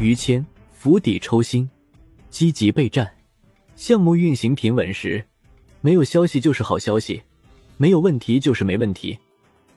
[0.00, 1.68] 于谦釜底抽薪，
[2.30, 3.08] 积极备战。
[3.76, 5.24] 项目运行平稳时，
[5.80, 7.22] 没有消息就是好消息，
[7.76, 9.18] 没有问题就是没问题。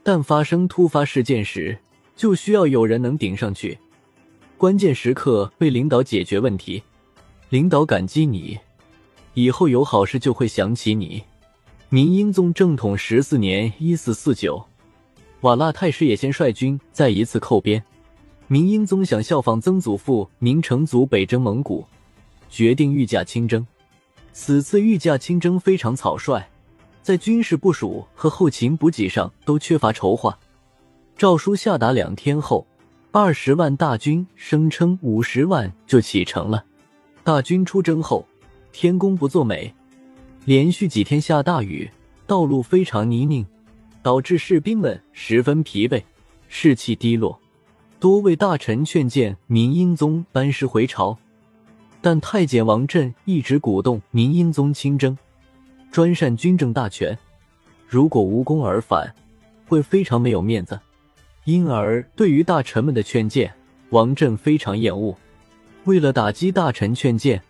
[0.03, 1.77] 但发生突发事件时，
[2.15, 3.77] 就需要有人能顶上去。
[4.57, 6.81] 关键时刻为领导解决问题，
[7.49, 8.57] 领导感激你，
[9.33, 11.23] 以后有好事就会想起你。
[11.89, 14.65] 明英宗正统十四年（一四四九），
[15.41, 17.83] 瓦剌太师也先率军再一次寇边。
[18.47, 21.85] 明英宗想效仿曾祖父明成祖北征蒙古，
[22.49, 23.65] 决定御驾亲征。
[24.33, 26.43] 此次御驾亲征非常草率，
[27.01, 30.37] 在军事部署和后勤补给上都缺乏筹划。
[31.17, 32.65] 诏书下达两天后。
[33.11, 36.65] 二十万大军声称五十万就启程了。
[37.23, 38.27] 大军出征后，
[38.73, 39.73] 天公不作美，
[40.43, 41.89] 连续几天下大雨，
[42.27, 43.45] 道路非常泥泞，
[44.03, 46.03] 导致士兵们十分疲惫，
[46.49, 47.39] 士气低落。
[47.99, 51.17] 多位大臣劝谏明英宗班师回朝，
[52.01, 55.17] 但太监王振一直鼓动明英宗亲征，
[55.91, 57.17] 专擅军政大权，
[57.87, 59.15] 如果无功而返，
[59.67, 60.79] 会非常没有面子。
[61.45, 63.51] 因而，对于大臣们的劝谏，
[63.91, 65.15] 王振非常厌恶。
[65.85, 67.41] 为了打击大臣劝谏，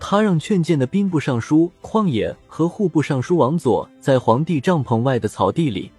[0.00, 5.90] 他让劝谏的兵部尚书旷野和户部尚书王佐在皇帝帐篷外的草地里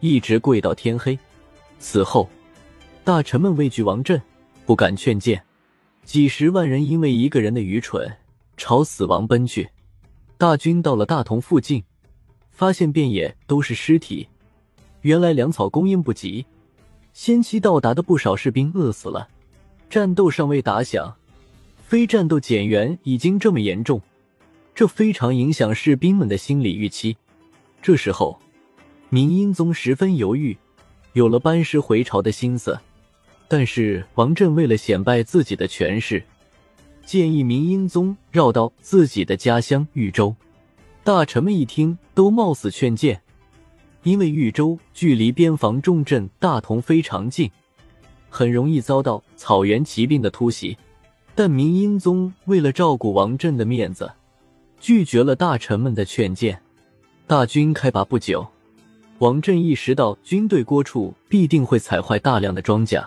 [0.00, 1.18] 一直跪到天黑。
[1.78, 2.28] 此后，
[3.04, 4.20] 大臣们畏惧王振，
[4.64, 5.44] 不敢劝谏，
[6.04, 8.10] 几十万人因为一个人的愚蠢
[8.56, 9.68] 朝死亡奔去。
[10.38, 11.84] 大军到了大同附近，
[12.50, 14.26] 发现遍野都是尸体，
[15.02, 16.46] 原来粮草供应不及。
[17.12, 19.28] 先期到达的不少士兵饿死了，
[19.90, 21.14] 战斗尚未打响，
[21.86, 24.00] 非战斗减员已经这么严重，
[24.74, 27.14] 这非常影响士兵们的心理预期。
[27.82, 28.40] 这时候，
[29.10, 30.56] 明英宗十分犹豫，
[31.12, 32.80] 有了班师回朝的心思。
[33.48, 36.22] 但是王振为了显摆自己的权势，
[37.04, 40.34] 建议明英宗绕到自己的家乡豫州。
[41.02, 43.20] 大臣们一听，都冒死劝谏。
[44.02, 47.50] 因为豫州距离边防重镇大同非常近，
[48.28, 50.76] 很容易遭到草原骑兵的突袭。
[51.34, 54.12] 但明英宗为了照顾王振的面子，
[54.78, 56.60] 拒绝了大臣们的劝谏。
[57.26, 58.46] 大军开拔不久，
[59.18, 63.04] 王振意识到军队过处必定会踩坏大量的庄稼，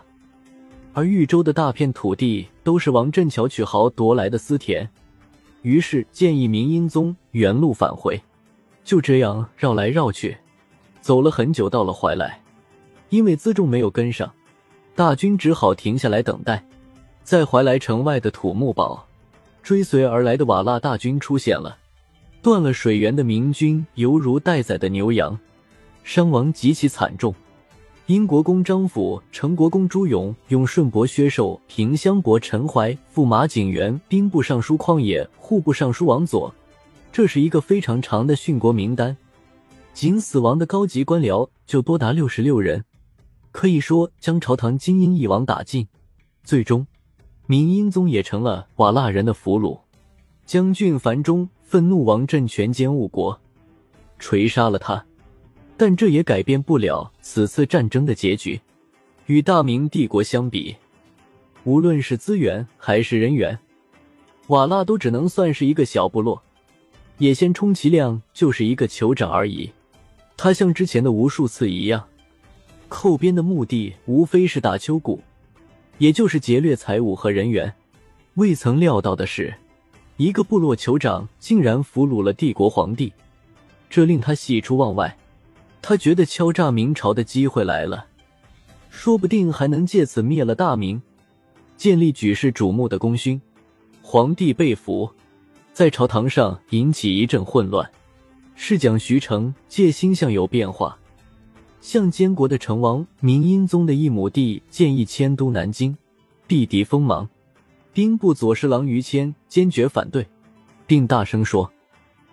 [0.98, 4.90] 而豫州的大片土地都是王振巧取豪夺来的私田，
[5.62, 8.20] 于是建议明英宗原路返回。
[8.84, 10.36] 就这样绕来绕去。
[11.00, 12.42] 走了很久，到了怀来，
[13.10, 14.34] 因为辎重没有跟上，
[14.96, 16.66] 大军只好停下来等待。
[17.24, 19.06] 在怀来城外的土木堡，
[19.62, 21.78] 追随而来的瓦剌大军出现了。
[22.42, 25.38] 断了水源的明军犹如待宰的牛羊，
[26.04, 27.36] 伤亡极其惨重。
[28.08, 36.54] 英国公张辅、成国公朱勇、永顺伯薛寿、平襄伯陈怀、驸马景元、兵部尚书旷野、户部尚书王佐，
[37.12, 39.18] 这是一个非常长的殉国名单。
[39.94, 42.86] 仅死亡的高级官僚就多达六十六人，
[43.52, 45.86] 可以说将朝堂精英一网打尽。
[46.46, 46.88] 最终，
[47.46, 49.78] 明英宗也成了瓦剌人的俘虏。
[50.46, 53.38] 将军樊中愤怒王振权奸误国，
[54.18, 55.04] 锤杀了他。
[55.78, 58.60] 但这也改变不了此次战争的结局。
[59.28, 60.76] 与大明帝国相比，
[61.64, 63.58] 无论是资源还是人员，
[64.48, 66.42] 瓦剌都只能算是一个小部落。
[67.20, 69.70] 野先充其量就是一个酋长而已。
[70.36, 72.08] 他像之前的无数次一样，
[72.88, 75.22] 寇边的目的无非是打秋谷，
[75.98, 77.74] 也就是劫掠财物和人员。
[78.36, 79.54] 未曾料到的是，
[80.16, 83.12] 一个部落酋长竟然俘虏了帝国皇帝，
[83.90, 85.18] 这令他喜出望外。
[85.90, 88.08] 他觉得敲诈明朝的机会来了，
[88.90, 91.02] 说不定还能借此灭了大明，
[91.78, 93.42] 建立举世瞩目的功勋。
[94.02, 95.10] 皇帝被俘，
[95.72, 97.90] 在朝堂上引起一阵混乱。
[98.54, 101.00] 侍讲徐成借星象有变化，
[101.80, 105.96] 向监国的成王明英宗的一亩地建议迁都南京，
[106.46, 107.30] 避敌锋芒。
[107.94, 110.28] 兵部左侍郎于谦坚决反对，
[110.86, 111.72] 并大声说：“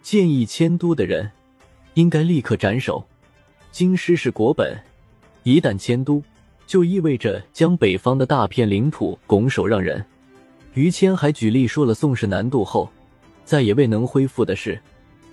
[0.02, 1.30] 建议迁都的人
[1.94, 3.06] 应该立刻斩首。
[3.74, 4.80] 京师是国本，
[5.42, 6.22] 一旦迁都，
[6.64, 10.04] 就意味着将北方的大片领土拱手让人。”
[10.74, 12.88] 于谦还举例说了宋氏南渡后
[13.44, 14.80] 再也未能恢复的事。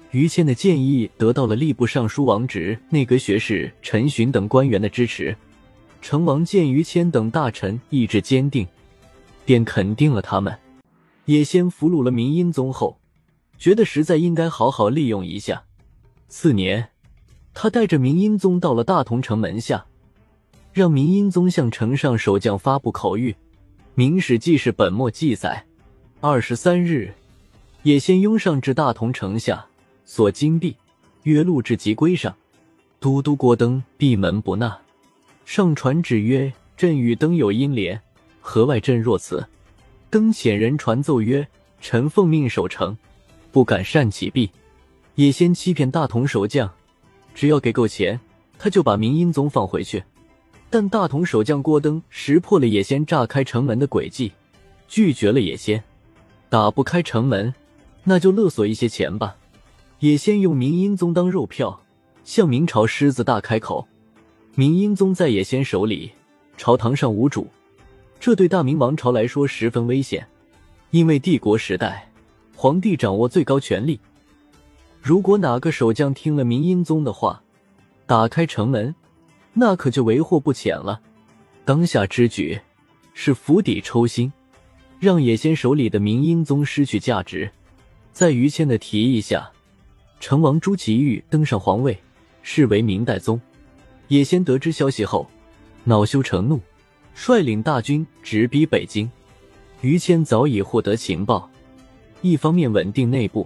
[0.09, 5.37] 于谦的建议得到了吏部尚书王直、内阁学士陈询等官员的支持。
[6.01, 8.67] 成王见于谦等大臣意志坚定，
[9.45, 10.57] 便肯定了他们。
[11.25, 12.97] 也先俘虏了明英宗后，
[13.59, 15.65] 觉得实在应该好好利用一下。
[16.27, 16.89] 次年，
[17.53, 19.85] 他带着明英宗到了大同城门下，
[20.73, 23.35] 让明英宗向城上守将发布口谕，
[23.93, 25.65] 明史记事本末记载，
[26.21, 27.13] 二十三日，
[27.83, 29.65] 也先拥上至大同城下，
[30.05, 30.75] 所金币，
[31.23, 32.35] 约录至即归上。
[32.99, 34.79] 都督郭登闭门不纳，
[35.43, 37.99] 上传旨曰：“朕与登有姻连，
[38.39, 39.45] 何外朕若此？”
[40.11, 41.47] 登遣人传奏曰
[41.81, 42.95] ：“臣奉命守城，
[43.51, 44.51] 不敢擅起弊。”
[45.15, 46.71] 也先欺骗大同守将，
[47.33, 48.19] 只要给够钱，
[48.57, 50.03] 他就把明英宗放回去。
[50.69, 54.31] 但大同守将郭登识破了野仙炸开城门的诡计，
[54.87, 55.83] 拒绝了野仙。
[56.49, 57.53] 打不开城门，
[58.03, 59.35] 那就勒索一些钱吧。
[59.99, 61.81] 野仙用明英宗当肉票，
[62.23, 63.87] 向明朝狮子大开口。
[64.55, 66.11] 明英宗在野仙手里，
[66.57, 67.47] 朝堂上无主，
[68.19, 70.27] 这对大明王朝来说十分危险，
[70.89, 72.11] 因为帝国时代，
[72.55, 73.99] 皇帝掌握最高权力。
[75.01, 77.41] 如果哪个守将听了明英宗的话，
[78.05, 78.93] 打开城门。
[79.53, 81.01] 那可就为祸不浅了。
[81.65, 82.57] 当下之举
[83.13, 84.31] 是釜底抽薪，
[84.97, 87.51] 让野仙手里的明英宗失去价值。
[88.13, 89.51] 在于谦的提议下，
[90.21, 91.97] 成王朱祁钰登上皇位，
[92.43, 93.41] 是为明代宗。
[94.07, 95.27] 野仙得知消息后，
[95.83, 96.59] 恼羞成怒，
[97.13, 99.09] 率领大军直逼北京。
[99.81, 101.49] 于谦早已获得情报，
[102.21, 103.45] 一方面稳定内部，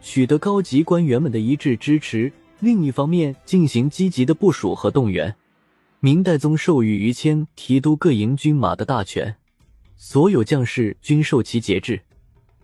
[0.00, 5.34] 取得高级官员们的一致支持；另一方面进行积极的部署和动员。
[6.00, 9.34] 明代宗授予于谦提督各营军马的大权，
[9.96, 12.00] 所有将士均受其节制。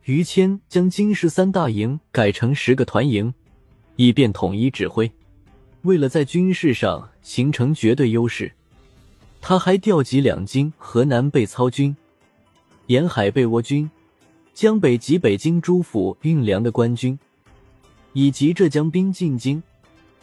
[0.05, 3.33] 于谦将京师三大营改成十个团营，
[3.97, 5.11] 以便统一指挥。
[5.83, 8.53] 为了在军事上形成绝对优势，
[9.41, 11.97] 他还调集两京河南备操军、
[12.87, 13.91] 沿海备倭军、
[14.55, 17.19] 江北及北京诸府运粮的官军，
[18.13, 19.63] 以及浙江兵进京。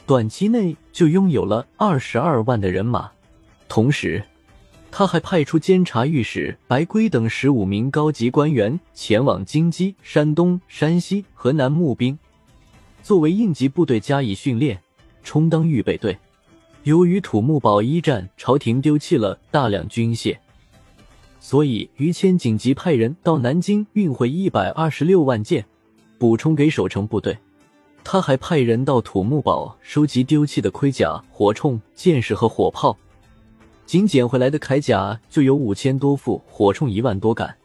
[0.05, 3.11] 短期内就拥有了二十二万的人马，
[3.67, 4.23] 同时，
[4.91, 12.17] 他还派出监察御史白圭等十五名高级官员前往京畿、山东、山西、河南募兵，
[13.03, 14.79] 作为应急部队加以训练，
[15.23, 16.17] 充当预备队。
[16.83, 20.37] 由于土木堡一战，朝廷丢弃了大量军械，
[21.39, 25.65] 所以于谦紧急派人到南京运回一百二十六万件，
[26.17, 27.37] 补充给守城部队。
[28.03, 32.97] 他还派人到土木堡收集丢弃的盔甲、火铳、箭矢和火炮，
[33.85, 37.55] 仅捡回来的铠甲就有五千多副，火铳一万多杆。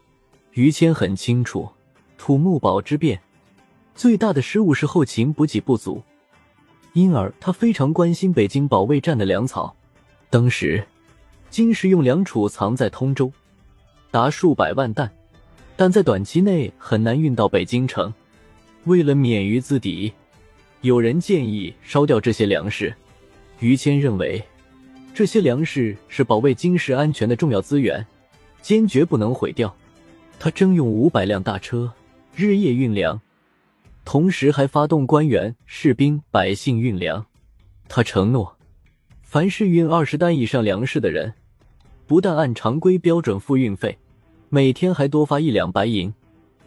[0.52, 1.68] 于谦很清楚，
[2.16, 3.20] 土木堡之变
[3.94, 6.02] 最大的失误是后勤补给不足，
[6.92, 9.74] 因而他非常关心北京保卫战的粮草。
[10.30, 10.84] 当时，
[11.48, 13.32] 金石用粮储藏在通州，
[14.14, 15.10] 达数百万担，
[15.74, 18.14] 但在短期内很难运到北京城。
[18.84, 20.12] 为了免于自敌。
[20.82, 22.94] 有人建议烧掉这些粮食，
[23.58, 24.40] 于谦认为
[25.12, 28.06] 这些粮食是保卫京师安全的重要资源，
[28.62, 29.74] 坚决不能毁掉。
[30.38, 31.92] 他征用五百辆大车，
[32.36, 33.20] 日夜运粮，
[34.04, 37.26] 同时还发动官员、士兵、百姓运粮。
[37.88, 38.56] 他承诺，
[39.22, 41.34] 凡是运二十担以上粮食的人，
[42.06, 43.98] 不但按常规标准付运费，
[44.54, 46.14] 每天还多发一两白银。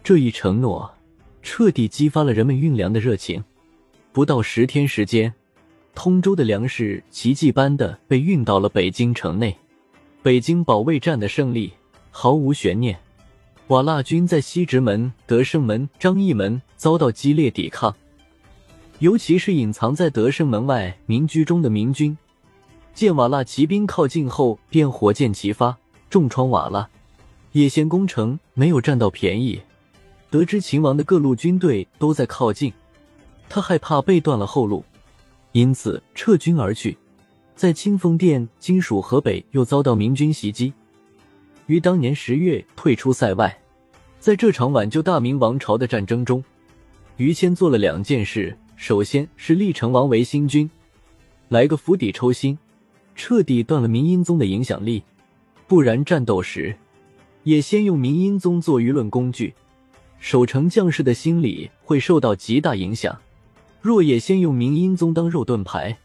[0.04, 0.94] 这一承诺
[1.40, 3.42] 彻底激发了人们运粮的热情。
[4.12, 5.32] 不到十天时间，
[5.94, 9.56] 通州的粮食奇迹般的被运到了北京城内。
[10.22, 11.72] 北京保卫战的胜利
[12.10, 13.00] 毫无悬念。
[13.68, 17.96] 瓦剌军在西直门、德胜门、张义门遭到激烈抵抗，
[18.98, 22.18] 尤其是隐藏在德胜门外民居中的明军，
[22.92, 25.78] 见瓦剌骑兵靠近后，便火箭齐发，
[26.10, 26.86] 重创瓦剌。
[27.58, 29.60] 野先攻城没有占到便宜，
[30.30, 32.72] 得知秦王的各路军队都在靠近。
[33.48, 34.84] 他害怕被断了后路，
[35.50, 36.96] 因此撤军而去。
[37.56, 40.72] 在清风殿、金属河北又遭到明军袭击，
[41.66, 43.58] 于当年十月退出塞外。
[44.20, 46.44] 在这场挽救大明王朝的战争中，
[47.16, 50.70] 于谦做了两件事：首先是立成王为新君，
[51.48, 52.56] 来个釜底抽薪，
[53.16, 55.02] 彻底断了明英宗的影响力；
[55.66, 56.76] 不然战斗时，
[57.44, 59.54] 也先用明英宗做舆论工具，
[60.18, 63.18] 守城将士的心理会受到极大影响。
[63.80, 65.96] 若也先用明英宗当肉盾牌，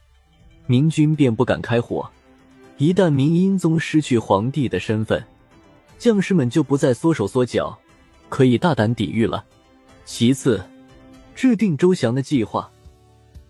[0.67, 2.09] 明军便不敢开火。
[2.77, 5.23] 一旦明英宗失去皇帝的身份，
[5.97, 7.77] 将士们就不再缩手缩脚，
[8.29, 9.43] 可以大胆抵御了。
[10.05, 10.63] 其次，
[11.35, 12.71] 制定周详的计划，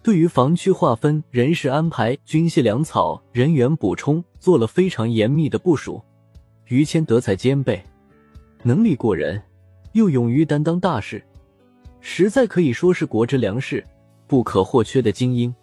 [0.02, 6.02] 对于防区划分、人事安排、军械粮草、人员补充做了非常严密的部署。
[6.68, 7.84] 于谦德才兼备，
[8.64, 9.42] 能力过人，
[9.92, 11.24] 又勇于担当大事，
[12.00, 13.86] 实在可以说是国之良士。
[14.26, 15.54] 不可或缺的精英。